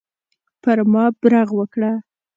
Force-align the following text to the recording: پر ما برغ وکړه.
پر 0.61 0.77
ما 0.91 1.05
برغ 1.21 1.47
وکړه. 1.59 1.91